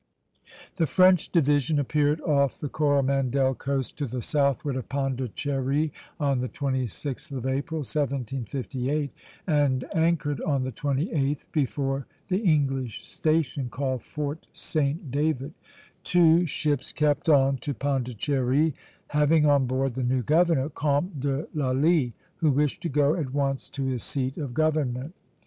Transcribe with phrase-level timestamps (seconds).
[0.77, 6.49] The French division appeared off the Coromandel coast to the southward of Pondicherry on the
[6.49, 9.11] 26th of April, 1758,
[9.45, 15.11] and anchored on the 28th before the English station called Fort St.
[15.11, 15.53] David.
[16.03, 18.73] Two ships kept on to Pondicherry,
[19.09, 23.69] having on board the new governor, Comte de Lally, who wished to go at once
[23.69, 25.13] to his seat of government.